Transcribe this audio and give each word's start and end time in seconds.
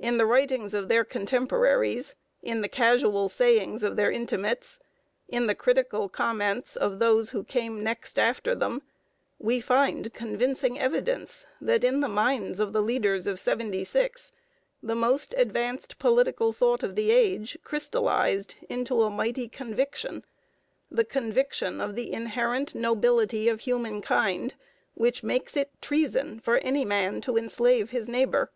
In 0.00 0.18
the 0.18 0.26
writings 0.26 0.74
of 0.74 0.88
their 0.88 1.04
contemporaries, 1.04 2.16
in 2.42 2.62
the 2.62 2.68
casual 2.68 3.28
sayings 3.28 3.84
of 3.84 3.94
their 3.94 4.10
intimates, 4.10 4.80
in 5.28 5.46
the 5.46 5.54
critical 5.54 6.08
comments 6.08 6.74
of 6.74 6.98
those 6.98 7.30
who 7.30 7.44
came 7.44 7.84
next 7.84 8.18
after 8.18 8.56
them, 8.56 8.82
we 9.38 9.60
find 9.60 10.12
convincing 10.12 10.80
evidence 10.80 11.46
that 11.60 11.84
in 11.84 12.00
the 12.00 12.08
minds 12.08 12.58
of 12.58 12.72
the 12.72 12.82
leaders 12.82 13.28
of 13.28 13.38
'76 13.38 14.32
the 14.82 14.96
most 14.96 15.32
advanced 15.38 15.96
political 16.00 16.52
thought 16.52 16.82
of 16.82 16.96
the 16.96 17.12
age 17.12 17.56
crystallized 17.62 18.56
into 18.68 19.02
a 19.04 19.10
mighty 19.10 19.46
conviction 19.48 20.24
the 20.90 21.04
conviction 21.04 21.80
of 21.80 21.94
the 21.94 22.12
inherent 22.12 22.74
nobility 22.74 23.48
of 23.48 23.60
humankind, 23.60 24.54
which 24.94 25.22
makes 25.22 25.56
it 25.56 25.70
treason 25.80 26.40
for 26.40 26.58
any 26.64 26.84
man 26.84 27.20
to 27.20 27.36
enslave 27.36 27.90
his 27.90 28.08
neighbor. 28.08 28.50